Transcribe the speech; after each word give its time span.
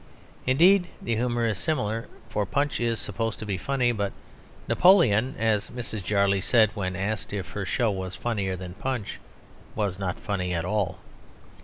Indeed 0.47 0.87
the 0.99 1.15
humour 1.15 1.45
is 1.45 1.59
similar; 1.59 2.07
for 2.27 2.43
Punch 2.47 2.79
is 2.79 2.99
supposed 2.99 3.37
to 3.37 3.45
be 3.45 3.55
funny, 3.55 3.91
but 3.91 4.11
Napoleon 4.67 5.35
(as 5.37 5.69
Mrs. 5.69 6.03
Jarley 6.03 6.41
said 6.41 6.71
when 6.73 6.95
asked 6.95 7.31
if 7.33 7.51
her 7.51 7.65
show 7.65 7.91
was 7.91 8.15
funnier 8.15 8.55
than 8.55 8.73
Punch) 8.73 9.19
was 9.75 9.99
not 9.99 10.17
funny 10.17 10.55
at 10.55 10.65
all. 10.65 10.97